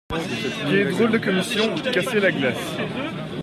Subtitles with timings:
[0.67, 1.75] Qué drôle de commission!
[1.93, 2.77] casser la glace!